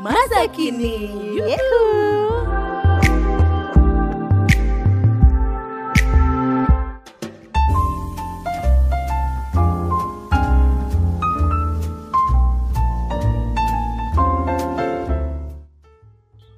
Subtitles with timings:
[0.00, 1.12] Masa Kini.
[1.36, 1.84] Yuhu.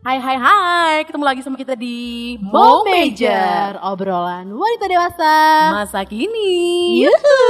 [0.07, 5.35] Hai hai hai, ketemu lagi sama kita di Mo Major, obrolan wanita dewasa.
[5.75, 7.03] Masa Kini.
[7.03, 7.43] Yuhu.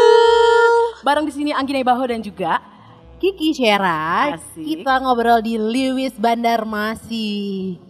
[1.05, 2.80] Bareng di sini Anggina Baho dan juga
[3.21, 4.65] Kiki Shera, Asik.
[4.65, 7.29] kita ngobrol di Lewis Bandarmasi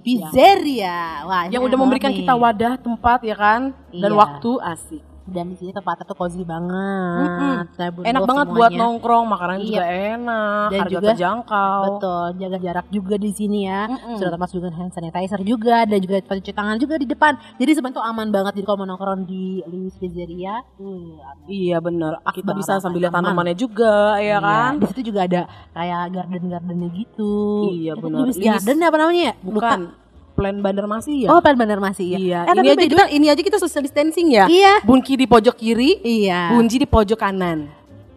[0.02, 1.22] Pizzeria.
[1.22, 2.42] Wah, ini yang udah memberikan banget kita nih.
[2.42, 3.60] wadah, tempat ya kan,
[3.94, 4.18] dan Iya.
[4.18, 5.02] waktu asik.
[5.22, 7.66] Dan di sini tempatnya tuh cozy banget.
[7.70, 8.80] Bundel Enak banget buat semuanya.
[8.80, 9.66] nongkrong, makanan Iya.
[9.66, 11.80] juga enak, Dan harga juga- terjangkau.
[11.82, 13.80] Betul, jaga jarak juga di sini ya.
[13.86, 14.16] Mm-mm.
[14.16, 17.32] Sudah termasuk dengan hand sanitizer juga dan juga tempat cuci tangan juga di depan.
[17.56, 20.54] Jadi sebenarnya tuh aman banget jadi kalau mau nongkrong di Lewis Pizzeria.
[20.76, 23.24] uh, Iya bener, kita bisa sambil lihat aman.
[23.26, 24.72] tanamannya juga, ya Iya, kan?
[24.76, 27.32] Di situ juga ada kayak garden-gardennya gitu.
[27.70, 28.18] Iya, benar.
[28.22, 29.22] Lewis- Garden apa namanya?
[29.22, 29.34] ya?
[29.40, 29.52] Lupa.
[29.52, 29.80] Bukan,
[30.40, 31.28] plan bandar masih ya?
[31.28, 32.18] Oh, Pan Bandar masih ya.
[32.18, 34.48] Iya, Eh, ini aja kita ini aja kita social distancing ya.
[34.48, 34.80] Iya.
[34.80, 36.56] Bunki di pojok kiri, Iya.
[36.56, 37.68] Bunji di pojok kanan.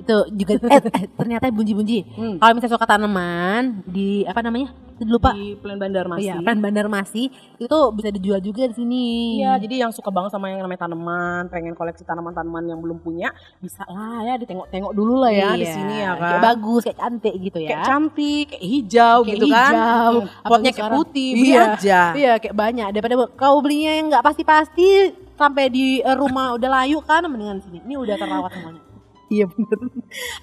[0.04, 2.04] Itu juga eh, eh, ternyata bunji-bunji.
[2.12, 2.36] Hmm.
[2.38, 4.76] Kalau misalnya suka tanaman di apa namanya?
[5.02, 5.34] Lupa.
[5.34, 6.23] Di plan bandar masih.
[6.23, 9.06] Iya, Pan Bandar masih itu bisa dijual juga di sini.
[9.42, 13.34] Iya, jadi yang suka banget sama yang namanya tanaman, pengen koleksi tanaman-tanaman yang belum punya,
[13.58, 16.30] bisa lah ya ditengok-tengok dulu lah ya di Iya, sini ya kan.
[16.30, 17.70] Kayak bagus, kayak cantik gitu ya.
[17.73, 19.73] Kayak cantik, kayak hijau Kayak gitu kan.
[19.73, 20.14] hijau.
[20.14, 21.64] Hmm, Potnya kayak putih, beli Iya.
[21.66, 22.00] aja.
[22.14, 24.88] Iya, kayak banyak daripada kau belinya yang nggak pasti-pasti
[25.34, 27.82] sampai di eh, rumah udah layu kan mendingan sini.
[27.82, 28.92] Ini udah terawat semuanya.
[29.34, 29.78] Iya bener.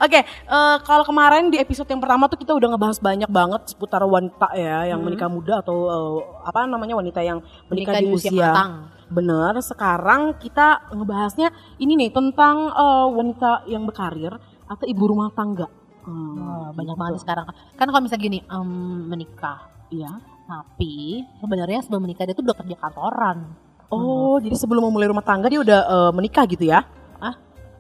[0.00, 4.02] Oke, eh, kalau kemarin di episode yang pertama tuh kita udah ngebahas banyak banget seputar
[4.02, 5.06] wanita ya yang Hmm.
[5.06, 7.38] menikah muda atau eh, apa namanya wanita yang
[7.70, 8.72] menikah, Menikah di, di usia usia, matang.
[9.08, 9.52] Bener.
[9.61, 14.34] Sekarang kita ngebahasnya ini nih tentang eh, wanita yang berkarir
[14.67, 15.70] atau ibu rumah tangga.
[16.01, 17.02] Hmm, Wah, banyak gitu.
[17.07, 17.46] banget sekarang.
[17.77, 18.70] Kan kalau misalnya gini, em,
[19.07, 20.11] menikah, Iya.
[20.48, 23.39] tapi sebenarnya sebelum menikah dia tuh udah kerja kantoran.
[23.86, 26.83] Oh, jadi sebelum memulai rumah tangga dia udah eh, menikah gitu ya?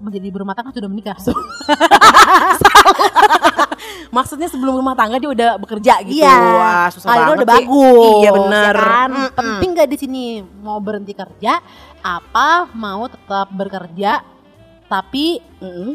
[0.00, 1.16] Menjadi ibu rumah tangga sudah menikah.
[4.10, 6.20] Maksudnya sebelum rumah tangga dia udah bekerja gitu.
[6.20, 6.36] Iya.
[6.56, 7.54] Wah, susah Kalau itu banget udah sih.
[7.60, 8.16] bagus.
[8.20, 8.74] Iya bener.
[8.74, 9.10] ya kan?
[9.10, 9.36] Mm-mm.
[9.36, 10.24] Penting gak di sini
[10.60, 11.52] mau berhenti kerja
[12.00, 14.24] apa mau tetap bekerja
[14.86, 15.94] tapi Mm-mm.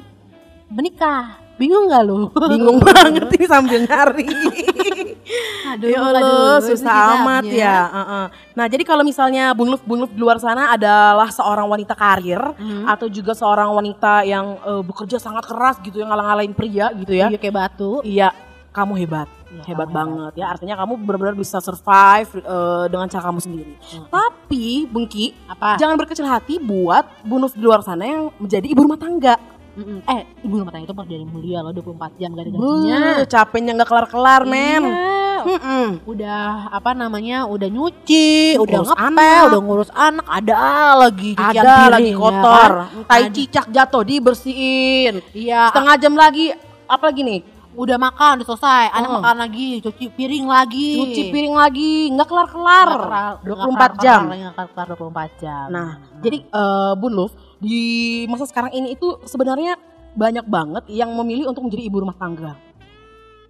[0.69, 1.44] menikah?
[1.55, 2.27] Bingung gak lu?
[2.51, 4.27] Bingung banget nih sambil nyari.
[5.75, 6.21] Aduh, ya aduh, Allah,
[6.61, 7.77] itu susah amat ya.
[7.89, 8.25] Heeh.
[8.53, 12.37] Nah, jadi kalau misalnya Bung Luf, Bung Luf di luar sana adalah seorang wanita karir
[12.55, 12.85] Hmm.
[12.85, 17.27] atau juga seorang wanita yang eh, bekerja sangat keras gitu yang ngalah-ngalahin pria gitu ya.
[17.27, 17.99] Iya kayak batu.
[18.05, 18.29] Iya,
[18.71, 19.27] kamu hebat.
[19.49, 20.45] Iya, hebat kamu banget ya.
[20.53, 23.73] Artinya kamu benar-benar bisa survive eh, dengan cara kamu sendiri.
[23.81, 24.05] Hmm.
[24.07, 25.81] Tapi, Bungki, Apa?
[25.81, 29.35] jangan berkecil hati buat Bu Nuf di luar sana yang menjadi ibu rumah tangga.
[29.75, 29.99] Mm-mm.
[30.05, 33.01] Eh, ibu rumah tangga itu dari mulia loh 24 jam gak ada Buh, gajinya.
[33.25, 34.83] capeknya nggak kelar-kelar, men.
[34.85, 35.15] Iya.
[35.45, 35.87] Mm-mm.
[36.05, 37.45] Udah apa namanya?
[37.45, 39.45] Udah nyuci, udah ngepel, anak.
[39.45, 40.55] udah ngurus anak, ada
[40.97, 43.05] lagi cucian Ada piring, lagi ya kotor, kan?
[43.05, 45.13] tai cicak jatuh dibersihin.
[45.31, 46.45] Iya, Setengah jam lagi,
[46.85, 47.41] apa lagi nih?
[47.75, 50.95] udah makan, udah selesai, anak makan lagi, cuci piring lagi.
[50.95, 52.87] Cuci piring lagi, nggak kelar-kelar.
[52.87, 54.21] Nggak kelar- 24 nggak jam.
[54.23, 55.67] kelar- nggak kelar 24 jam.
[55.67, 55.89] Nah,
[56.23, 59.79] jadi eh Bun Luf, di masa sekarang ini itu sebenarnya
[60.15, 62.55] banyak banget yang memilih untuk menjadi ibu rumah tangga.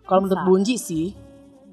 [0.06, 0.46] Kalau menurut?
[0.46, 1.14] Bunji sih,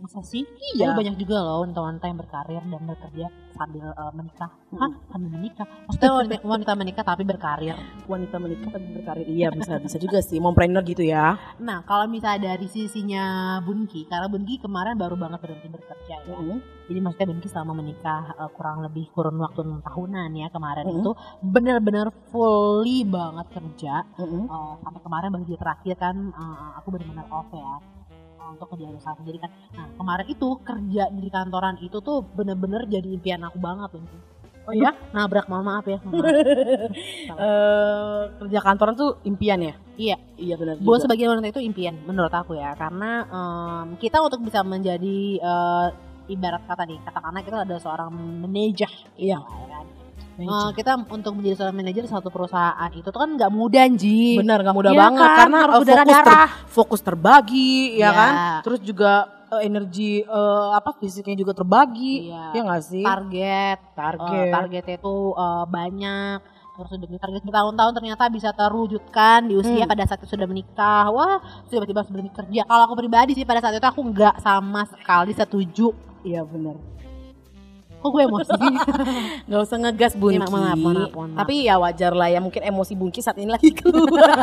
[0.03, 0.43] masa sih?
[0.75, 0.91] Iya.
[0.93, 4.51] Tapi banyak juga loh wanita-wanita yang berkarir dan bekerja sambil eh, menikah.
[4.75, 4.91] Hah?
[5.15, 5.67] Sambil menikah?
[5.87, 7.77] Maksudnya wanita, wanita menikah tapi berkarir.
[8.11, 9.27] wanita menikah tapi berkarir.
[9.31, 11.39] Iya, bisa bisa juga sih, mompreneur gitu ya.
[11.63, 16.37] Nah, kalau misalnya dari sisinya Bunki, karena Bunki kemarin baru banget berhenti bekerja ya.
[16.91, 20.99] Jadi maksudnya Bunki selama menikah eh, kurang lebih kurun waktu 6 tahunan ya kemarin Mm-mm.
[21.01, 21.11] itu
[21.41, 23.95] benar-benar fully banget kerja.
[24.19, 24.45] Mm-mm.
[24.51, 28.02] Eh, sampai kemarin bagi terakhir kan eh, aku benar-benar off ya
[28.49, 29.51] untuk kerja usaha sendiri kan.
[29.73, 34.19] Nah kemarin itu kerja di kantoran itu tuh bener-bener jadi impian aku banget Bunki.
[34.63, 34.95] Oh ya?
[35.11, 35.99] Nabrak mohon maaf ya.
[36.03, 36.35] mohon maaf.
[37.33, 39.75] Eh, kerja kantoran tuh impian ya?
[39.97, 40.17] Iya.
[40.37, 44.63] Iya benar Buat sebagian wanita itu impian menurut aku ya karena em, kita untuk bisa
[44.63, 45.87] menjadi eh,
[46.31, 48.11] ibarat kata nih katakanlah kita ada seorang
[48.43, 49.39] manajer Iya.
[49.43, 49.85] ya kan.
[50.35, 54.41] Eh, kita untuk menjadi seorang manajer suatu perusahaan itu tuh kan nggak mudah Ji.
[54.41, 56.25] Bener gak mudah Iya banget kan, karena harus eh, fokus, berdarah-darah.
[56.49, 58.11] ter- fokus terbagi ya Iya.
[58.11, 58.33] kan?
[58.63, 59.13] Terus juga
[59.51, 62.45] eh, energi eh, apa fisiknya juga terbagi Iya.
[62.51, 63.05] ya nggak sih?
[63.05, 63.79] Target.
[63.93, 64.33] Target.
[64.41, 66.39] Eh, targetnya itu eh, banyak.
[66.73, 69.93] Terus udah punya target bertahun-tahun ternyata bisa terwujudkan di usia Hmm.
[69.93, 71.05] pada saat itu sudah menikah.
[71.07, 71.37] Wah
[71.69, 72.65] tiba-tiba sudah kerja.
[72.65, 75.93] Kalau aku pribadi sih pada saat itu aku nggak sama sekali setuju.
[76.23, 76.81] Iya bener
[78.03, 78.51] Kok gue emosi?
[79.47, 80.35] Nggak usah ngegas Bunki.
[80.37, 81.37] Iya, maaf, maaf, maaf, maaf.
[81.39, 84.35] Tapi ya wajar lah ya mungkin emosi Bunki saat ini lagi keluar.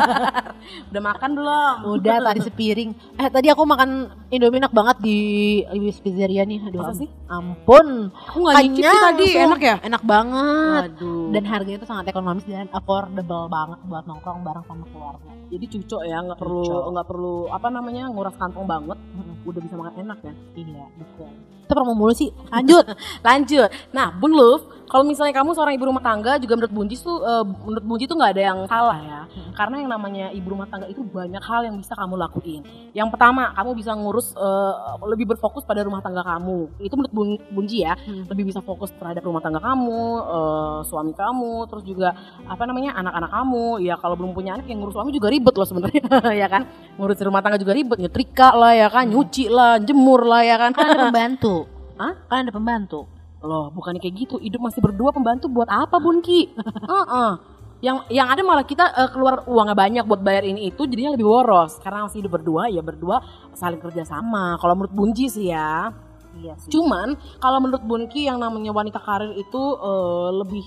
[0.88, 1.74] Udah makan belum?
[2.00, 2.90] Udah tadi sepiring.
[3.20, 3.90] Eh tadi aku makan
[4.32, 5.18] Indomie enak banget di
[5.62, 6.64] Ibis Pizzeria nih.
[6.64, 7.08] Aduh, Masa sih?
[7.28, 8.08] Ampun.
[8.32, 9.44] Aku nggak nyicip sih tadi, langsung.
[9.52, 9.76] enak ya?
[9.84, 10.82] Enak banget.
[10.96, 11.28] Aduh.
[11.30, 15.30] Dan harganya itu sangat ekonomis dan affordable banget buat nongkrong bareng sama keluarga.
[15.50, 18.96] jadi cucok ya nggak perlu nggak perlu apa namanya nguras kantong banget.
[19.42, 20.32] Udah bisa makan enak ya.
[20.56, 21.28] Iya, betul.
[21.70, 22.34] Itu promo mulu sih.
[22.50, 22.82] Lanjut.
[23.26, 23.70] Lanjut.
[23.94, 27.44] Nah, Bun Luf, kalau misalnya kamu seorang ibu rumah tangga juga menurut Bunji tuh eh,
[27.46, 29.20] menurut Bunji tuh nggak ada yang salah ya.
[29.54, 32.66] Karena yang namanya ibu rumah tangga itu banyak hal yang bisa kamu lakuin.
[32.90, 34.72] Yang pertama, kamu bisa ngurus eh,
[35.06, 36.82] lebih berfokus pada rumah tangga kamu.
[36.82, 38.26] Itu menurut Bun, Bunji ya, Hmm.
[38.26, 42.10] lebih bisa fokus terhadap rumah tangga kamu, eh, suami kamu, terus juga
[42.50, 43.64] apa namanya anak-anak kamu.
[43.86, 46.02] Ya kalau belum punya anak yang ngurus suami juga ribet loh sebenarnya,
[46.42, 46.66] ya kan?
[46.98, 50.74] Ngurus rumah tangga juga ribet, nyetrika lah ya kan, nyuci lah, jemur lah ya kan.
[50.74, 51.70] Kan ada pembantu.
[51.94, 52.12] Hah?
[52.26, 53.19] Kan ada pembantu.
[53.40, 54.36] Loh, bukannya kayak gitu.
[54.36, 56.52] Hidup masih berdua pembantu buat apa, Bunki?
[56.92, 57.32] Heeh.
[57.80, 61.24] Yang yang ada malah kita eh, keluar uangnya banyak buat bayar ini itu jadinya lebih
[61.24, 61.80] boros.
[61.80, 63.24] Karena masih hidup berdua ya berdua
[63.56, 64.60] saling kerja sama.
[64.60, 65.88] Kalau menurut Bunji sih ya.
[66.36, 66.68] Iya sih.
[66.68, 70.64] Cuman kalau menurut Bunki yang namanya wanita karir itu eh, lebih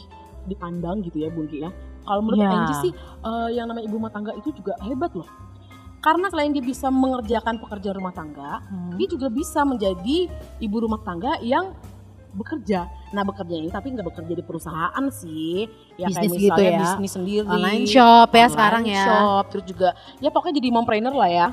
[0.49, 1.69] dipandang gitu ya Bunki ya.
[2.03, 2.49] Kalau menurut Iya.
[2.51, 2.91] Angie sih
[3.21, 5.29] eh, yang namanya ibu rumah tangga itu juga hebat loh.
[6.01, 8.99] Karena selain dia bisa mengerjakan pekerjaan rumah tangga, Hmm.
[8.99, 10.27] dia juga bisa menjadi
[10.59, 11.71] ibu rumah tangga yang
[12.33, 12.89] bekerja.
[13.13, 16.79] Nah bekerja ini tapi nggak bekerja di perusahaan sih, ya kayak Bisnis gitu misalnya ya.
[16.81, 19.05] bisnis sendiri, Online shop ya online sekarang ya.
[19.05, 21.47] shop, terus juga ya pokoknya jadi mompreneur lah ya.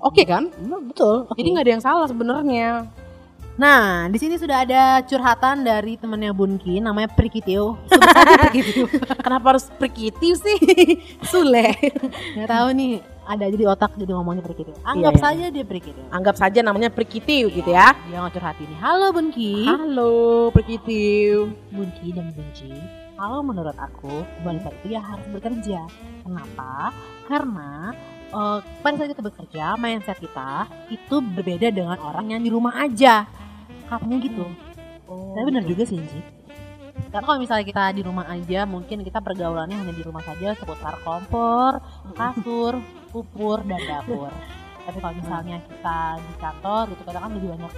[0.00, 0.46] Oke kan?
[0.86, 1.26] betul.
[1.34, 2.86] Jadi nggak ada yang salah sebenarnya.
[3.60, 7.76] Nah, di sini sudah ada curhatan dari temannya Bunki namanya Prikitio.
[7.92, 8.88] Saja Prikitio.
[9.26, 10.58] Kenapa harus perkitif sih?
[11.28, 11.76] Sule.
[12.38, 14.74] Nggak tahu nih, ada aja di otak jadi ngomongnya Prikitio.
[14.82, 15.22] Anggap Iya.
[15.22, 16.02] saja dia Prikitio.
[16.10, 17.94] Anggap saja namanya perkitif gitu ya.
[18.10, 18.74] Dia ngecurhat ini.
[18.82, 19.62] Halo Bunki.
[19.62, 21.54] Halo perkitif.
[21.70, 22.74] Bunki dan Bunci.
[23.14, 25.86] Kalau menurut aku, wanita itu ya harus bekerja.
[26.26, 26.90] Kenapa?
[27.30, 27.94] Karena
[28.30, 33.30] eh, pada saat kita bekerja, mindset kita itu berbeda dengan orang yang di rumah aja.
[33.86, 34.46] Katanya gitu.
[35.06, 36.18] Oh, Tapi benar juga sih, Ci.
[37.10, 40.94] Karena kalau misalnya kita di rumah aja, mungkin kita pergaulannya hanya di rumah saja seputar
[41.02, 41.82] kompor,
[42.14, 42.78] kasur,
[43.10, 44.30] kupur, dan dapur.
[44.86, 47.72] Tapi kalau misalnya kita di kantor gitu, kadang kan lebih banyak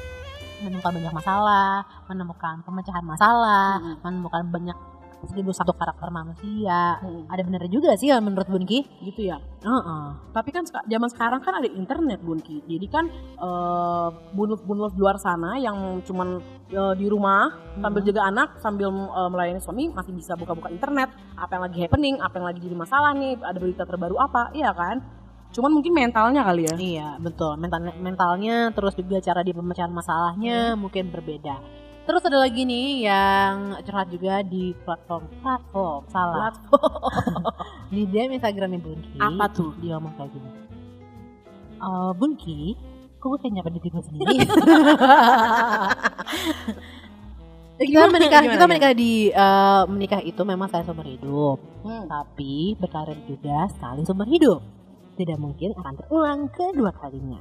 [0.62, 1.72] menemukan banyak masalah,
[2.06, 3.68] menemukan pemecahan masalah,
[4.04, 4.78] menemukan banyak
[5.26, 6.98] satu karakter manusia.
[6.98, 8.82] Hmm, Ada bener juga sih ya menurut Bunki.
[9.00, 9.38] gitu ya.
[9.62, 10.04] Heeh.
[10.32, 12.62] Tapi kan zaman sekarang kan ada internet Bunki.
[12.66, 13.06] Jadi kan
[13.38, 18.08] eh, bunut-bunut di luar sana yang cuman eh, di rumah sambil Mhm.
[18.10, 21.08] jaga anak sambil eh, melayani suami masih bisa buka-buka internet.
[21.36, 24.74] Apa yang lagi happening, apa yang lagi jadi masalah nih, ada berita terbaru apa, iya
[24.74, 25.00] kan?
[25.52, 26.74] Cuman mungkin mentalnya kali ya.
[26.74, 31.60] Iya betul mental mentalnya terus juga cara dia pemecahan masalahnya mungkin berbeda.
[32.02, 36.50] Terus ada lagi nih yang curhat juga di platform platform salah
[37.94, 39.16] di DM Instagramnya Bunki.
[39.16, 39.70] Apa tuh?
[39.78, 40.50] Dia ngomong kayak gini.
[41.78, 42.74] Eh Bunki,
[43.16, 44.34] kok gue kayak nyapa diri gue sendiri?
[47.72, 48.70] kita Gimana, menikah, gimana, kita gimana?
[48.70, 52.06] menikah di eh, menikah itu memang saya seumur hidup, Hmm.
[52.06, 54.60] tapi berkarir juga sekali seumur hidup.
[55.12, 57.40] Tidak mungkin akan terulang kedua kalinya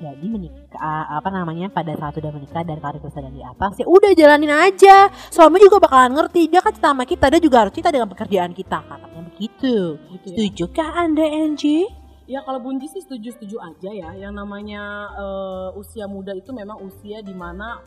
[0.00, 4.16] jadi menikah apa namanya pada saat sudah menikah dan karir sedang di atas ya udah
[4.16, 7.92] jalanin aja suami juga bakalan ngerti dia kan cinta sama kita dia juga harus cinta
[7.92, 10.36] dengan pekerjaan kita katanya begitu Gitu ya.
[10.40, 12.00] setujukah anda Angie
[12.30, 14.14] Ya kalau Bunji sih setuju-setuju aja ya.
[14.14, 17.82] Yang namanya eh, usia muda itu memang usia di mana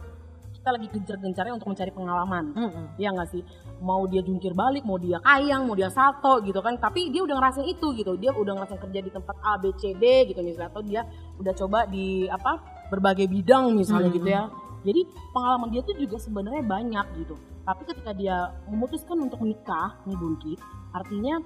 [0.51, 2.51] kita lagi gencar-gencarnya untuk mencari pengalaman.
[2.51, 2.85] Mm-mm.
[2.99, 3.39] Iya nggak sih?
[3.83, 6.79] Mau dia jungkir balik, mau dia kayang, mau dia salto gitu kan.
[6.79, 8.15] Tapi dia udah ngerasain itu gitu.
[8.15, 10.71] Dia udah ngerasain kerja di tempat A, B, C, D gitu misalnya.
[10.71, 11.03] Atau dia
[11.35, 14.17] udah coba di apa berbagai bidang misalnya Hmm.
[14.17, 14.43] gitu ya.
[14.83, 17.35] Jadi pengalaman dia tuh juga sebenarnya banyak gitu.
[17.63, 20.53] Tapi ketika dia memutuskan untuk menikah nih Bunki,
[20.91, 21.39] artinya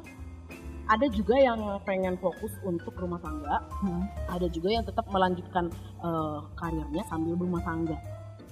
[0.88, 4.08] ada juga yang pengen fokus untuk rumah tangga, Hmm.
[4.25, 7.98] ada juga yang tetap melanjutkan eh, karirnya sambil berumah tangga.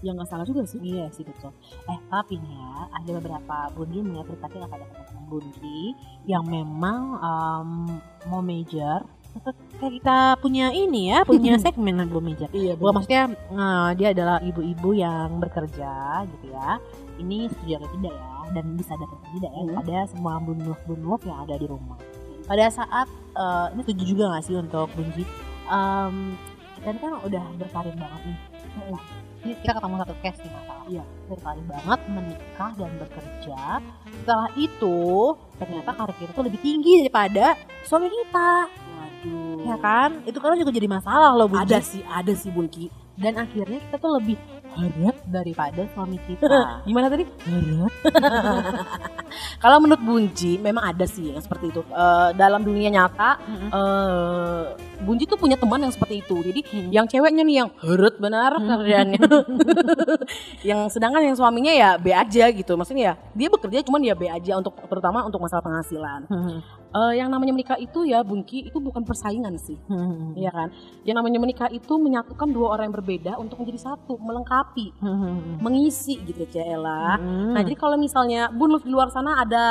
[0.03, 0.79] Ya nggak salah juga sih.
[0.81, 1.51] Iya sih betul.
[1.87, 5.81] Eh tapi nih ya ada beberapa bundi menceritakan kepada teman-teman bundi
[6.27, 7.69] yang memang em,
[8.27, 9.03] mau major.
[9.75, 12.47] Kayak kita punya ini ya, punya segmen bu major.
[12.55, 16.79] Iya, Bukan maksudnya eh, dia adalah ibu-ibu yang bekerja gitu ya.
[17.19, 19.75] Ini setuju atau tidak ya dan bisa dapat atau tidak ya Hmm.
[19.81, 21.97] pada semua bunuk-bunuk yang ada di rumah.
[22.45, 25.23] Pada saat eh, ini setuju juga gak sih untuk Bunji?
[26.75, 28.37] Kita ini kan udah berkarir banget nih.
[28.93, 29.03] Nah,
[29.55, 30.83] kita ketemu satu case nih masalah.
[30.85, 31.03] Iya.
[31.65, 33.59] Banget menikah dan bekerja.
[34.15, 34.97] Setelah itu
[35.55, 37.45] ternyata karir kita tuh lebih tinggi daripada
[37.83, 38.51] suami kita.
[38.65, 39.61] Waduh.
[39.65, 40.09] Ya kan?
[40.23, 42.89] Itu kan juga jadi masalah loh Bunji Ada sih, ada sih Bunki.
[43.15, 44.35] dan akhirnya kita tuh lebih
[44.75, 45.15] Harap.
[45.25, 46.83] daripada suami kita.
[46.83, 47.23] Gimana tadi?
[47.23, 47.91] Harap.
[49.63, 51.81] Kalau menurut Bunji memang ada sih yang seperti itu.
[51.81, 53.69] Eh, dalam dunia nyata Mm-mm.
[53.71, 54.63] eh
[55.03, 56.35] Bunji tuh punya teman yang seperti itu.
[56.39, 56.89] Jadi Hmm.
[56.91, 58.67] yang ceweknya nih yang harut benar Hmm.
[58.69, 59.19] kerjaannya.
[60.69, 62.73] yang sedangkan yang suaminya ya B aja gitu.
[62.75, 66.27] Maksudnya ya dia bekerja cuman ya B aja untuk terutama untuk masalah penghasilan.
[66.27, 66.59] Mm-mm.
[66.95, 69.75] Eh, yang namanya menikah itu ya Bunki itu bukan persaingan sih.
[69.91, 70.39] Mm-mm.
[70.39, 70.71] Iya kan?
[71.03, 75.59] Yang namanya menikah itu menyatukan dua orang yang berbeda untuk menjadi satu, melengkapi, Mm-mm.
[75.59, 77.19] mengisi gitu Cela.
[77.19, 77.51] Mm.
[77.51, 79.65] Nah, jadi kalau misalnya Bun di luar sana ada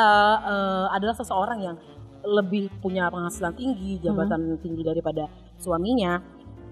[0.45, 1.77] eh, adalah seseorang yang
[2.25, 6.19] lebih punya penghasilan tinggi, jabatan tinggi daripada suaminya,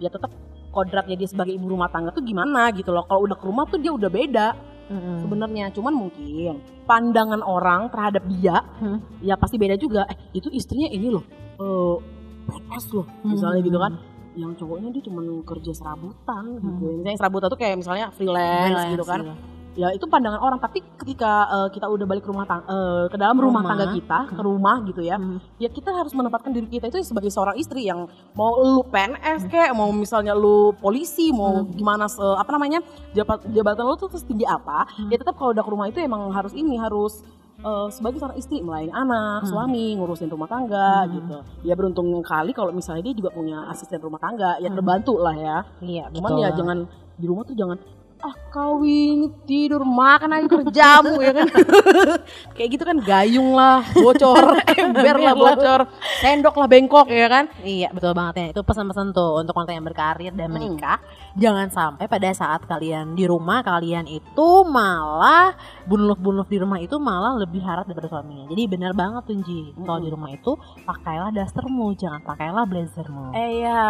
[0.00, 0.32] ya tetap
[0.72, 3.04] kodratnya dia sebagai ibu rumah tangga tuh gimana gitu loh.
[3.04, 4.56] Kalau udah ke rumah tuh dia udah beda
[4.88, 5.20] Mm-mm.
[5.20, 5.68] sebenarnya.
[5.70, 8.98] Cuman mungkin pandangan orang terhadap dia Hmm.
[9.20, 10.08] ya pasti beda juga.
[10.08, 11.24] Eh, itu istrinya ini loh.
[11.60, 11.96] Eh
[12.42, 13.68] PNS loh, misalnya Hmm.
[13.68, 13.92] gitu kan.
[14.32, 16.84] Yang cowoknya dia cuma kerja serabutan gitu.
[16.88, 16.96] Hmm.
[17.04, 19.32] Misalnya serabutan tuh kayak misalnya freelance, Freelance gitu kan gitu.
[19.74, 22.68] Ya itu pandangan orang tapi ketika eh, kita udah balik rumah tangga
[23.08, 23.70] ke dalam rumah, Rumah.
[23.72, 25.40] tangga kita ke rumah gitu ya Hmm.
[25.56, 29.72] ya kita harus menempatkan diri kita itu sebagai seorang istri yang mau lu PNS kayak
[29.72, 31.72] mau misalnya lu polisi mau Hmm.
[31.72, 35.08] gimana se- apa namanya jabat, jabatan lu tuh setinggi apa Hmm.
[35.08, 37.24] ya tetap kalau udah ke rumah itu emang harus ini harus
[37.58, 39.48] eh, sebagai seorang istri melayani anak, Hmm.
[39.48, 41.14] suami, ngurusin rumah tangga Hmm.
[41.14, 41.36] gitu.
[41.62, 44.74] Ya beruntung kali kalau misalnya dia juga punya asisten rumah tangga, ya Hmm.
[44.74, 45.56] terbantu lah ya.
[45.78, 46.78] Iya, Cuman ya jangan
[47.14, 47.78] di rumah tuh jangan
[48.22, 51.46] ah kawin tidur makan aja kerjamu ya kan?
[52.54, 55.80] Kayak gitu kan gayung lah bocor ember lah bocor.
[56.18, 57.50] sendok lah bengkok ya kan?
[57.60, 58.46] Iya betul banget ya.
[58.50, 60.54] Itu pesan-pesan tuh untuk wanita yang berkarir dan Hmm.
[60.54, 61.02] menikah.
[61.32, 67.34] Jangan sampai pada saat kalian di rumah kalian itu malah bunuh-bunuh di rumah itu malah
[67.34, 68.46] lebih harap daripada suaminya.
[68.46, 70.04] Jadi benar banget tuh Ji kalau Mm-mm.
[70.04, 70.52] di rumah itu
[70.84, 73.34] pakailah dastermu jangan pakailah blazermu.
[73.34, 73.80] Eh ya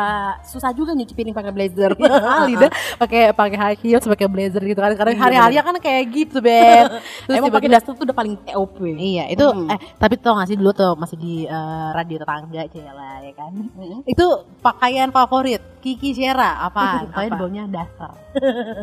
[0.41, 1.93] susah juga nyuci piring pakai blazer.
[2.49, 6.37] Lidah pakai pakai high heels pakai blazer gitu kan karena Iya, hari-hari kan kayak gitu
[6.39, 6.87] Ben
[7.25, 9.69] terus emang pakai daster tuh udah paling TOP Iya itu Hmm.
[9.69, 11.57] eh tapi tau gak sih dulu tuh masih di eh,
[11.91, 14.01] radio tetangga Cila ya kan Mm-mm.
[14.05, 14.27] itu
[14.59, 16.83] pakaian favorit Kiki Shera apa?
[17.09, 17.37] Pokoknya Apa?
[17.37, 18.15] baunya dasar.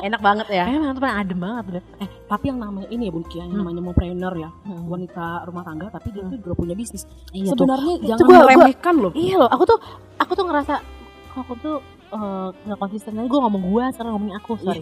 [0.00, 1.84] enak banget ya Emang tuh paling adem banget Beb.
[1.98, 3.60] eh tapi yang namanya ini ya Bun Kia, yang Hmm.
[3.60, 4.84] namanya mompreneur ya Hmm.
[4.84, 9.34] wanita rumah tangga tapi dia tuh juga punya bisnis Iya sebenarnya jangan meremehkan loh Iya
[9.36, 9.78] loh, aku tuh
[10.16, 10.74] aku tuh ngerasa
[11.34, 14.80] aku tuh eh, nggak konsisten aja gue ngomong gua sekarang ngomongin aku sorry.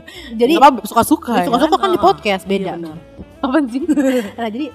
[0.40, 2.72] jadi apa suka-suka ya suka-suka kan di podcast Iya, beda.
[2.76, 2.96] benar.
[3.44, 3.82] Apa sih?
[4.40, 4.66] nah jadi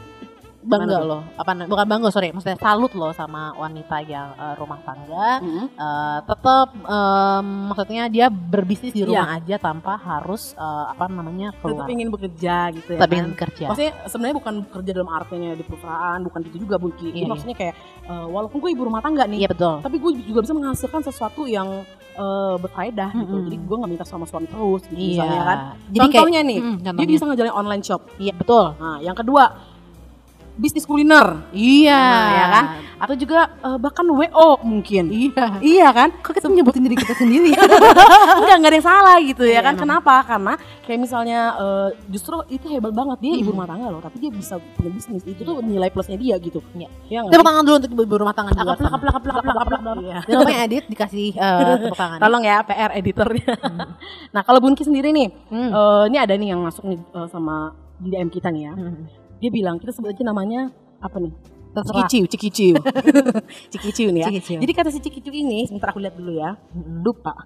[0.70, 5.30] bangga loh apa bukan bangga sorry maksudnya salut loh sama wanita yang eh, rumah tangga
[5.40, 5.66] Mm-mm.
[5.72, 11.66] eh tetap em, maksudnya dia berbisnis di rumah aja tanpa harus eh, apa namanya tetap
[11.66, 13.18] keluar ingin bekerja gitu ya tetap kan?
[13.18, 16.98] ingin kerja Maksudnya sebenarnya bukan kerja dalam artinya di perusahaan, bukan gitu juga Bunki.
[17.02, 17.28] Jadi Iya, iya.
[17.28, 20.54] maksudnya kayak eh, walaupun gue ibu rumah tangga nih, iya betul tapi gue juga bisa
[20.54, 23.32] menghasilkan sesuatu yang eh, berfaedah gitu.
[23.32, 23.46] Mm-mm.
[23.46, 25.58] Jadi gue nggak minta sama suami terus gitu iya misalnya kan.
[25.88, 28.02] jadi kayak Contohnya nih, Mm, dia bisa ngejalanin online shop.
[28.18, 29.44] iya betul Nah, yang kedua
[30.60, 32.66] bisnis kuliner iya Nah, ya kan?
[33.00, 35.08] atau juga eh, bahkan WO mungkin.
[35.08, 36.12] iya Iya kan?
[36.20, 37.56] kok kita nyebutin diri kita sendiri
[38.40, 39.74] Enggak, enggak ada yang salah gitu ya Iya, kan.
[39.74, 39.82] emang.
[39.82, 40.14] Kenapa?
[40.22, 43.56] Karena kayak misalnya eh, justru itu hebat banget dia ibu Mm.
[43.56, 45.24] rumah tangga loh, tapi dia bisa punya bisnis.
[45.24, 46.60] Itu tuh nilai plusnya dia gitu.
[46.74, 46.92] Iya.
[47.08, 48.68] Nggak tepuk tangan dulu untuk ibu rumah tangga sana.
[48.70, 49.96] kaplak, kaplak, kaplak, kaplak, kaplak.
[49.98, 50.18] Iya.
[50.30, 52.18] Yang edit dikasih eh, tepuk tangan.
[52.20, 53.48] Tolong ya PR editornya.
[54.36, 55.72] nah kalau Bunki sendiri nih, Hmm.
[55.72, 58.74] eh, ini ada nih yang masuk nih eh, sama DM kita nih ya.
[58.74, 59.04] Hmm.
[59.40, 60.68] Dia bilang kita sebut aja namanya
[61.00, 61.32] apa nih?
[61.70, 62.02] Terserah.
[62.02, 62.74] Cikiciu, cikiciu.
[63.72, 64.28] cikiciu nih ya.
[64.28, 64.58] Cikiciu.
[64.58, 66.58] Jadi kata si cikiciu ini, sebentar aku lihat dulu ya.
[66.76, 67.38] Lupa.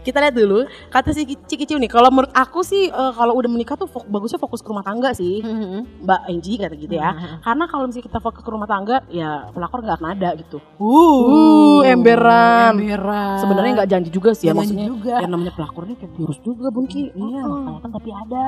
[0.00, 1.86] kita lihat dulu kata si cikiciu nih.
[1.86, 5.12] Kalau menurut aku sih eh, kalau udah menikah tuh fok- bagusnya fokus ke rumah tangga
[5.12, 5.86] sih, Hmm.
[6.02, 7.10] Mbak Angie kata gitu ya.
[7.10, 7.38] Hmm.
[7.40, 10.58] Karena kalau misalnya kita fokus ke rumah tangga, ya pelakor nggak akan ada gitu.
[10.80, 12.74] Uh, emberan.
[12.74, 13.38] Emberan.
[13.38, 15.14] Sebenarnya nggak janji juga sih ya, Jangan maksudnya juga.
[15.20, 17.02] yang namanya pelakor ini kayak virus juga Bunki.
[17.12, 18.46] Iya, makanya kan tapi ada.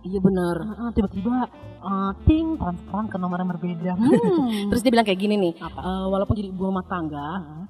[0.00, 0.56] Iya bener.
[0.64, 1.34] Heeh, Tiba-tiba
[1.80, 3.92] eh, ting transferan ke nomor yang berbeda.
[3.94, 4.68] Hmm.
[4.72, 5.80] Terus dia bilang kayak gini nih, apa?
[5.80, 7.64] eh, walaupun jadi ibu rumah tangga, Heeh.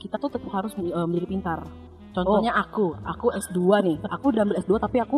[0.00, 1.60] kita tuh tetap harus eh, menjadi pintar.
[2.08, 5.16] Contohnya aku, aku S2 nih, aku udah ambil S2 tapi aku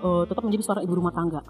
[0.00, 1.40] eh, tetap menjadi seorang ibu rumah tangga.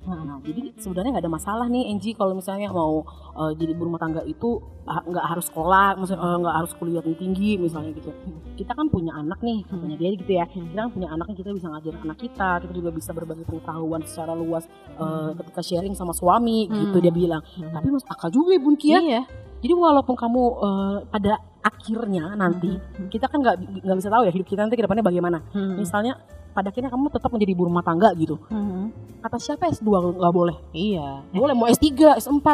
[0.00, 3.04] Nah, jadi sebenarnya nggak ada masalah nih Angie kalau misalnya mau
[3.36, 4.56] eh, jadi ibu rumah tangga itu
[4.88, 8.08] ah, nggak harus sekolah, eh, nggak harus kuliah yang tinggi misalnya gitu.
[8.56, 9.84] Kita kan punya anak nih, Hmm.
[9.84, 10.48] punya dia gitu ya.
[10.48, 14.00] Kita kan punya anak nih, kita bisa ngajarin anak kita, kita juga bisa berbagi pengetahuan
[14.02, 14.64] secara luas
[14.96, 17.04] eh, ketika sharing sama suami gitu Hmm.
[17.04, 17.42] dia bilang.
[17.54, 17.68] Hmm.
[17.68, 18.98] Tapi mas akal juga ya Bun Kia.
[18.98, 19.22] Iya.
[19.60, 23.12] Jadi walaupun kamu eh, pada akhirnya nanti Hmm.
[23.12, 25.44] kita kan nggak nggak bisa tahu ya hidup kita nanti ke depannya bagaimana.
[25.52, 25.76] Hmm.
[25.76, 26.16] Misalnya
[26.50, 28.36] pada akhirnya kamu tetap menjadi ibu rumah tangga gitu.
[28.46, 28.90] Hmm.
[29.18, 30.56] Kata siapa S2 nggak boleh?
[30.70, 31.22] Iya.
[31.30, 32.48] Boleh mau S3, S4,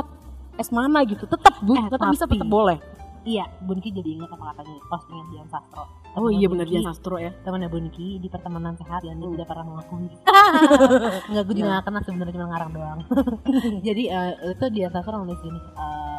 [0.57, 1.25] S mana gitu.
[1.25, 2.79] Tetap Bu, Eh, tetap bisa tapi- tetap boleh.
[3.23, 5.83] Iya, Bunki jadi ingat apa katanya postingan Dian Sastro.
[6.15, 7.29] Oh iya benar Bunki, dia sastro ya.
[7.43, 9.35] temannya Bunki di pertemanan sehat yang dia Hmm.
[9.35, 10.09] tidak pernah mengakui.
[11.29, 11.75] Enggak, gue juga Ya.
[11.75, 12.99] gak kenal sebenarnya cuma ngarang doang.
[13.87, 15.59] Jadi eh, itu dia sastra nulis gini.
[15.59, 16.16] eh,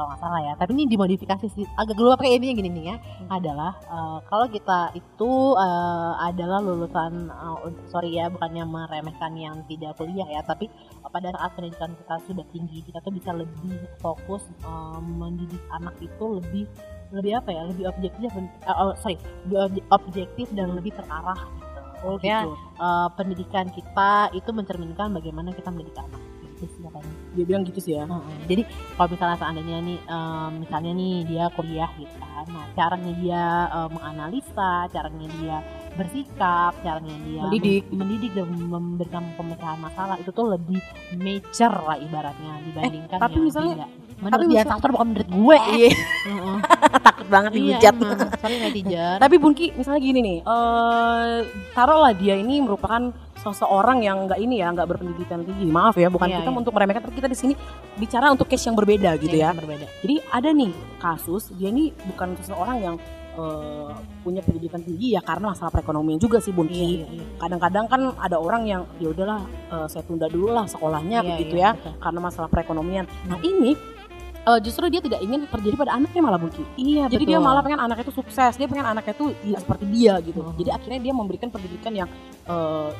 [0.00, 1.68] kalau nggak salah ya, tapi ini dimodifikasi sih.
[1.76, 2.96] Agak lupa pakai ini gini nih ya.
[3.28, 7.28] Adalah eh, kalau kita itu eh, adalah lulusan,
[7.60, 10.72] un- sorry ya, bukannya meremehkan yang tidak kuliah ya, tapi
[11.04, 16.24] pada saat pendidikan kita sudah tinggi, kita tuh bisa lebih fokus eh, mendidik anak itu
[16.40, 16.64] lebih
[17.12, 18.32] lebih apa ya, lebih objektif,
[18.72, 21.80] oh, sorry, lebih obje- objektif dan lebih terarah gitu.
[22.08, 22.56] Oh Ya, gitu.
[22.56, 26.22] eh, pendidikan kita itu mencerminkan bagaimana kita mendidik anak.
[26.60, 27.14] Gitu katanya.
[27.32, 28.04] Dia bilang gitu sih ya.
[28.04, 28.36] Heeh.
[28.46, 28.62] Jadi
[28.94, 33.88] kalau misalnya seandainya nih, em, misalnya nih dia kuliah gitu kan, nah caranya dia eh,
[33.90, 35.56] menganalisa, caranya dia
[35.90, 37.82] bersikap, caranya dia Mendidik.
[37.90, 40.78] mendidik dan memberikan pemecahan masalah itu tuh lebih
[41.12, 43.90] mature lah ibaratnya dibandingkan tapi yang misalnya- tidak.
[44.20, 45.56] Menurut tapi dia sastra bukan menurut gue.
[45.72, 46.56] Iya, Heeh.
[47.08, 47.94] takut banget Iya, dihujat.
[47.96, 48.18] emang.
[48.36, 49.16] sorry netizen.
[49.16, 51.36] Tapi Bunki, misalnya gini nih, eh
[51.72, 53.00] taruhlah dia ini merupakan
[53.40, 55.64] seseorang yang nggak ini ya, nggak berpendidikan tinggi.
[55.66, 56.58] Maaf ya, bukan Iya, kita iya.
[56.60, 57.54] untuk meremehkan, tapi kita di sini
[57.96, 59.50] bicara untuk case yang berbeda gitu ya.
[59.50, 59.86] Yang berbeda.
[60.04, 62.96] Jadi ada nih kasus, dia ini bukan seseorang yang
[63.38, 66.76] eh, punya pendidikan tinggi ya karena masalah perekonomian juga sih Bunki.
[66.76, 67.24] Iya, iya, iya.
[67.38, 71.54] Kadang-kadang kan ada orang yang ya udahlah eh, saya tunda dulu lah sekolahnya Iya, begitu
[71.56, 71.92] iya, ya betul.
[72.02, 73.04] karena masalah perekonomian.
[73.30, 73.72] Nah ini
[74.40, 76.64] eh, justru dia tidak ingin terjadi pada anaknya malah Bunki.
[76.76, 77.32] Iya, Jadi betul.
[77.32, 80.40] dia malah pengen anaknya itu sukses, dia pengen anaknya itu ya seperti dia gitu.
[80.42, 80.56] Hmm.
[80.58, 82.08] Jadi akhirnya dia memberikan pendidikan yang
[82.50, 82.90] eh,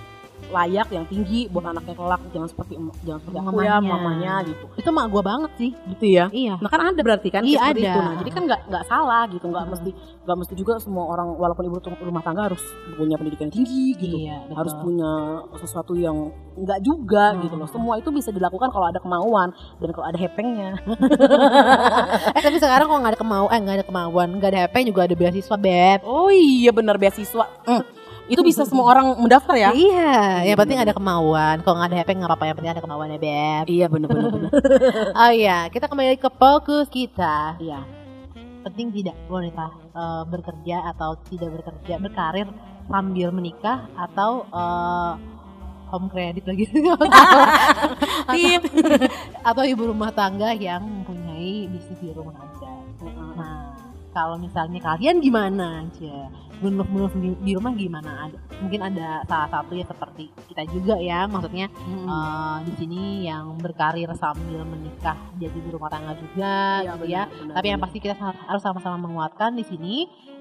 [0.48, 4.34] layak, yang tinggi buat anaknya kelak, jangan seperti jangan seperti aku ya, Mamanya.
[4.42, 4.64] gitu.
[4.74, 5.70] itu mak gue banget sih.
[5.92, 6.26] Gitu ya.
[6.28, 6.54] Iya.
[6.56, 7.76] Nah kan ada berarti kan Iya, ada.
[7.76, 7.98] itu.
[8.00, 9.72] Nah, jadi kan nggak nggak salah gitu, nggak Hmm.
[9.72, 12.62] mesti nggak mesti juga semua orang walaupun ibu rumah tangga harus
[12.94, 14.16] punya pendidikan tinggi gitu.
[14.18, 14.56] Iya, betul.
[14.56, 15.10] Harus punya
[15.56, 16.16] sesuatu yang
[16.56, 17.40] nggak juga Hmm.
[17.42, 17.68] gitu loh.
[17.68, 20.76] Semua itu bisa dilakukan kalau ada kemauan dan kalau ada hepengnya.
[22.36, 25.00] eh tapi sekarang kok nggak ada kemauan, eh nggak ada kemauan, nggak ada HP juga
[25.04, 25.98] ada beasiswa beb.
[26.02, 27.44] Oh iya benar beasiswa.
[27.64, 27.82] Hmm.
[28.30, 29.70] Itu bisa semua orang mendaftar ya?
[29.74, 31.66] Iya, yang penting ada kemauan.
[31.66, 33.64] Kalau nggak ada HP nggak apa-apa, yang penting ada kemauan ya beb.
[33.66, 34.50] Iya benar benar benar.
[35.20, 37.58] Oh iya, kita kembali ke fokus kita.
[37.58, 37.82] Iya.
[38.62, 42.46] Penting tidak wanita eh, bekerja atau tidak bekerja, berkarir
[42.86, 45.12] sambil menikah atau eh,
[45.90, 46.70] home credit lagi
[48.34, 48.62] Tip.
[49.42, 52.70] atau ibu rumah tangga yang mempunyai bisnis di rumah aja.
[53.34, 53.74] Nah,
[54.14, 56.30] kalau misalnya kalian gimana aja?
[56.60, 58.28] Menurut di, di rumah gimana?
[58.28, 62.04] Ada, mungkin ada salah satu ya seperti kita juga ya, maksudnya Hmm.
[62.04, 67.22] eh, di sini yang berkarir sambil menikah jadi di rumah tangga juga, Iya, gitu ya.
[67.24, 67.88] benar, benar, Tapi yang benar.
[67.88, 69.94] pasti kita harus sama-sama menguatkan di sini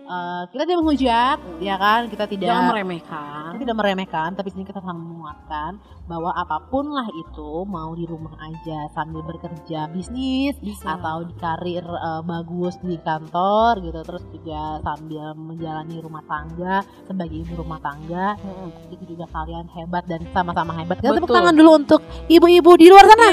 [0.09, 1.61] uh, kita tidak menghujat, hmm.
[1.61, 2.01] ya kan?
[2.09, 3.47] Kita tidak Jangan meremehkan.
[3.53, 5.71] Kita tidak meremehkan, tapi sini kita sangat menguatkan
[6.09, 10.97] bahwa apa pun lah itu, mau di rumah aja sambil bekerja bisnis Bisa.
[10.97, 17.45] atau di karir uh, bagus di kantor gitu, terus juga sambil menjalani rumah tangga sebagai
[17.45, 18.89] ibu rumah tangga, hmm.
[18.89, 20.97] itu juga kalian hebat dan sama-sama hebat.
[20.97, 23.29] Kita tepuk tangan dulu untuk ibu-ibu di luar sana.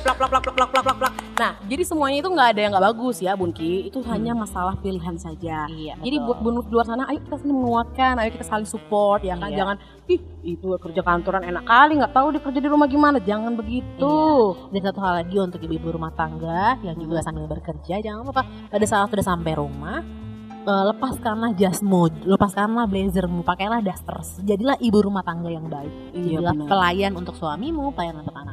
[0.00, 1.12] Plak plak plak plak plak plak plak.
[1.40, 3.88] Nah, jadi semuanya itu nggak ada yang nggak bagus ya, Bunki.
[3.88, 4.10] Itu hmm.
[4.12, 5.64] hanya masalah pilihan saja.
[5.70, 5.94] Iya.
[6.00, 9.36] Jadi buat bunuh di luar sana, ayo kita saling menguatkan, ayo kita saling support ya
[9.36, 9.52] kan.
[9.52, 9.58] Iya.
[9.64, 9.76] Jangan
[10.08, 13.20] ih itu kerja kantoran enak kali, nggak tahu dia kerja di rumah gimana.
[13.20, 14.16] Jangan begitu.
[14.72, 18.86] Dan satu hal lagi untuk ibu-ibu rumah tangga yang juga sambil bekerja, jangan lupa pada
[18.88, 20.00] saat sudah sampai rumah,
[20.64, 24.40] eh, lepaskanlah jasmu, lepaskanlah blazermu, pakailah dasters.
[24.40, 26.16] Jadilah ibu rumah tangga yang baik.
[26.16, 26.68] Iya Jadilah benar.
[26.68, 28.49] pelayan untuk suamimu, pelayan untuk anak-anakmu.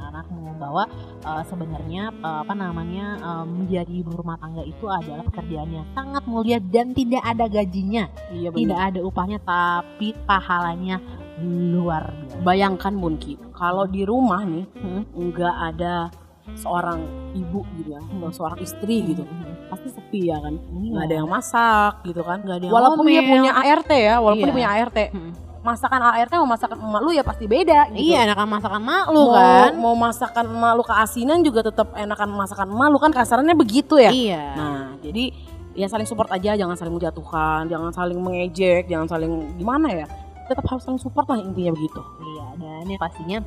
[0.58, 0.84] Bahwa
[1.20, 6.24] eh, sebenarnya eh, apa namanya eh, menjadi ibu rumah tangga itu adalah pekerjaan yang sangat
[6.26, 10.98] mulia dan tidak ada gajinya, Iya tidak ada upahnya, tapi pahalanya
[11.39, 12.41] luar biasa.
[12.41, 15.02] Bayangkan Bunki, kalau di rumah nih Hmm.
[15.08, 16.10] nggak ada
[16.56, 19.22] seorang ibu gitu ya, atau seorang istri gitu,
[19.67, 20.58] pasti sepi ya kan.
[20.72, 22.39] Nggak ada yang masak gitu kan.
[22.39, 23.32] Nggak ada yang Walaupun dia ngomel.
[23.36, 24.48] punya ART ya, walaupun Iya.
[24.48, 25.32] dia punya ART, Hmm.
[25.65, 28.13] Masakan ART sama masakan emak lu ya pasti beda gitu.
[28.13, 29.72] Iya, enakan masakan mak lu mau, kan.
[29.78, 34.12] mau masakan emak lu keasinan juga tetap enakan masakan emak lu kan kasarannya begitu ya.
[34.13, 34.46] Iya.
[34.56, 35.34] Nah, jadi
[35.78, 40.08] ya saling support aja, jangan saling menjatuhkan, jangan saling mengejek, jangan saling gimana ya.
[40.50, 42.02] Tetap harus saling support lah intinya begitu.
[42.24, 43.39] Iya, dan yang pastinya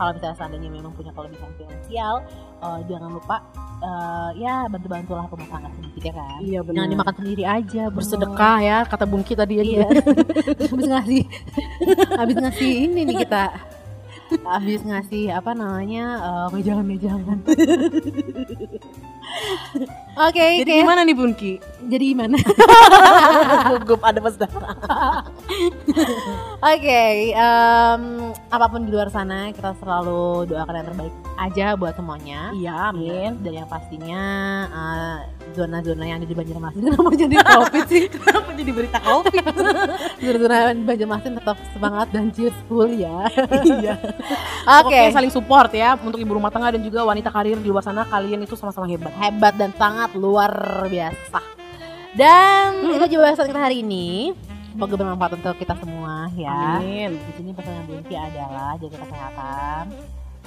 [0.00, 2.24] kalau misalnya seandainya memang punya kelebihan finansial,
[2.60, 3.36] eh, jangan lupa
[3.80, 6.38] eh, ya bantu-bantulah rumah tangga sedikit ya kan.
[6.44, 7.96] Iya Jangan dimakan sendiri aja, Bro.
[8.00, 9.64] Bersedekah ya kata Bungki tadi ya.
[9.64, 9.88] Iya.
[10.70, 11.22] habis ngasih
[12.16, 13.44] habis ngasih ini nih kita.
[14.46, 16.04] Habis ngasih apa namanya?
[16.22, 17.38] eh, wejangan-wejangan.
[20.20, 20.80] Oke, Jadi oke.
[20.84, 21.52] gimana nih Bunki?
[21.88, 22.36] Jadi gimana?
[23.72, 24.36] Gugup ada pas.
[26.60, 27.02] Oke,
[28.52, 32.52] apa pun di luar sana kita selalu doakan yang terbaik aja buat semuanya.
[32.52, 33.40] Iya, amin.
[33.40, 34.22] Dan yang pastinya
[34.68, 35.18] eh,
[35.56, 38.02] zona-zona yang ada di Banjarmasin kenapa jadi covid sih?
[38.12, 39.44] Kenapa jadi berita covid?
[40.20, 43.24] Zona-zona Banjarmasin tetap semangat dan cheerful ya.
[43.64, 43.96] iya.
[44.68, 47.80] Oke, Pokoknya saling support ya untuk ibu rumah tangga dan juga wanita karir di luar
[47.80, 49.12] sana kalian itu sama-sama hebat.
[49.16, 50.52] hebat dan sangat luar
[50.86, 51.40] biasa.
[52.10, 52.96] Dan Hmm.
[52.98, 54.34] itu juga bahasan kita hari ini.
[54.70, 56.78] Semoga bermanfaat untuk kita semua ya.
[56.78, 57.18] Amin.
[57.18, 59.82] Di sini pesan yang Bunci adalah jaga kesehatan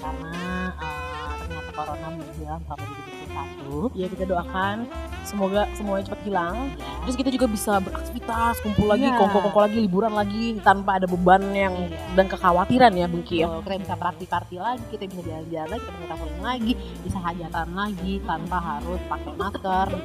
[0.04, 0.36] karena
[0.76, 3.98] eh, ternyata corona menjelang sampai 2021.
[3.98, 4.76] Ya kita doakan
[5.24, 6.56] semoga semuanya cepat hilang.
[6.76, 6.92] Ya.
[7.08, 9.16] Terus kita juga bisa beraktivitas, kumpul lagi, Iya.
[9.18, 11.98] kongko-kongko lagi, liburan lagi tanpa ada beban yang Iya.
[12.14, 13.48] dan kekhawatiran ya Bungki ya.
[13.64, 18.14] Kita bisa party-party lagi, kita bisa jalan-jalan lagi, kita bisa traveling lagi, bisa hajatan lagi
[18.28, 19.88] tanpa harus pakai masker.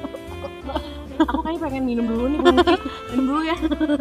[1.18, 2.38] Aku kayaknya pengen minum dulu nih
[3.10, 3.56] minum dulu ya.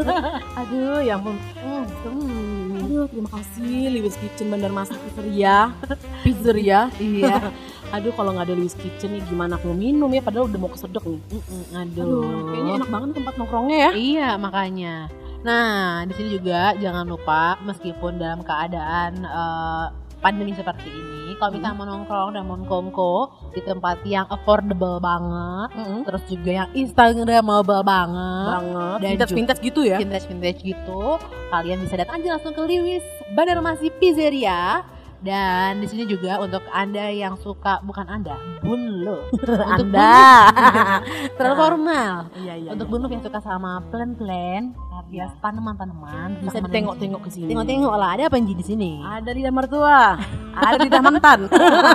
[0.61, 1.33] Aduh, ya ampun.
[1.57, 2.56] Hmm, hmm.
[2.87, 5.75] Aduh, terima kasih Lewis Kitchen Bandar Masak Pizzeria.
[6.23, 6.79] Pizzeria.
[6.95, 7.51] Iya.
[7.95, 10.23] Aduh, kalau nggak ada Lewis Kitchen nih gimana aku minum ya?
[10.23, 11.19] Padahal udah mau kesedek nih.
[11.19, 12.47] Mm-mm, Aduh, Aduh.
[12.55, 13.91] kayaknya enak banget tempat nongkrongnya ya.
[13.91, 14.95] Iya makanya.
[15.43, 19.85] Nah di sini juga jangan lupa meskipun dalam keadaan eh,
[20.23, 23.15] pandemi seperti ini, kalau kita mau nongkrong dan mau kongko
[23.53, 26.01] di tempat yang affordable banget, Mm-mm.
[26.01, 28.97] terus juga yang instagramable banget, Banget.
[28.97, 29.97] Dan Vintage vintage gitu ya.
[30.01, 34.81] vintage vintage gitu, kalian bisa datang aja langsung ke Lewis Bandar Masih Pizzeria.
[35.17, 40.45] Dan di sini juga untuk anda yang suka bukan anda, bun lo, untuk Anda.
[41.37, 42.13] terlalu formal.
[42.37, 42.69] Iya, iya.
[42.77, 42.93] Untuk iya.
[42.93, 44.77] bunuh yang suka sama plan-plan,
[45.09, 47.49] hias tanaman-tanaman, bisa sama ditengok-tengok ke sini.
[47.49, 49.01] Tengok-tengok lah, ada apa di sini?
[49.01, 50.19] Ada lidah mertua,
[50.53, 51.39] ada lidah mantan.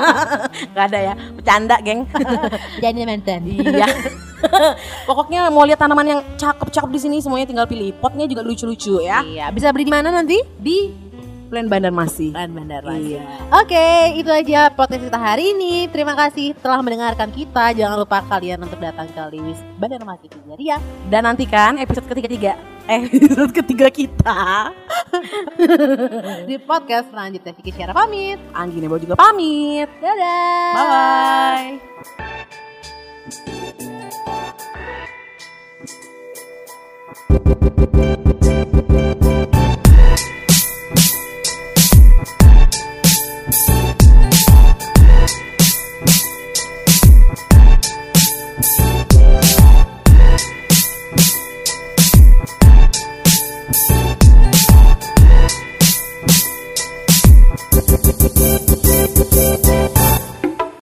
[0.75, 2.09] Gak ada ya, bercanda geng.
[2.81, 3.41] Jadi mantan.
[3.47, 3.87] iya.
[5.07, 7.95] Pokoknya mau lihat tanaman yang cakep-cakep di sini semuanya tinggal pilih.
[8.03, 9.23] Potnya juga lucu-lucu ya.
[9.23, 10.41] Iya, bisa beli di mana nanti?
[10.59, 10.91] Di
[11.53, 12.33] Plan Bandarmasin.
[12.33, 13.21] Plan Bandarmasin.
[13.21, 13.29] Iya.
[13.61, 15.85] Oke, okay, itu aja podcast kita hari ini.
[15.93, 17.77] Terima kasih telah mendengarkan kita.
[17.77, 20.81] Jangan lupa kalian untuk datang ke Lewis di ya.
[21.13, 22.57] dan nantikan episode ketiga-tiga
[22.89, 24.73] eh, episode ketiga kita
[26.49, 29.93] di podcast selanjutnya Vicky Syara pamit, Anggi Nebo juga pamit.
[30.01, 30.73] Dadah.
[30.73, 31.77] Bye bye.